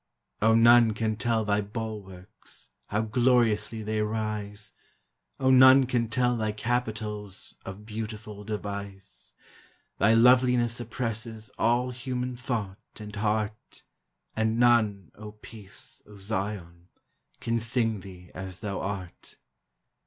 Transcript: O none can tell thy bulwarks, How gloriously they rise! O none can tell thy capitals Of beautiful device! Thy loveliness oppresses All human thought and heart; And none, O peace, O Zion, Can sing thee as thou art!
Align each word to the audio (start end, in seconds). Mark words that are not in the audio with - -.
O 0.41 0.55
none 0.55 0.95
can 0.95 1.15
tell 1.15 1.45
thy 1.45 1.61
bulwarks, 1.61 2.71
How 2.87 3.01
gloriously 3.01 3.83
they 3.83 4.01
rise! 4.01 4.73
O 5.39 5.51
none 5.51 5.85
can 5.85 6.09
tell 6.09 6.35
thy 6.35 6.53
capitals 6.53 7.53
Of 7.65 7.85
beautiful 7.85 8.43
device! 8.43 9.33
Thy 9.99 10.15
loveliness 10.15 10.79
oppresses 10.79 11.51
All 11.59 11.91
human 11.91 12.35
thought 12.35 12.99
and 12.99 13.15
heart; 13.15 13.83
And 14.35 14.57
none, 14.59 15.11
O 15.13 15.33
peace, 15.33 16.01
O 16.07 16.15
Zion, 16.15 16.87
Can 17.39 17.59
sing 17.59 17.99
thee 17.99 18.31
as 18.33 18.61
thou 18.61 18.79
art! 18.79 19.37